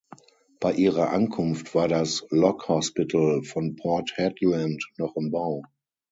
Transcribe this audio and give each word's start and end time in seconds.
Bei 0.59 0.73
ihrer 0.73 1.11
Ankunft 1.11 1.75
war 1.75 1.87
das 1.87 2.25
"Lock 2.31 2.67
Hospital" 2.69 3.43
von 3.43 3.75
Port 3.75 4.13
Hedland 4.17 4.83
noch 4.97 5.15
im 5.15 5.29
Bau. 5.29 5.61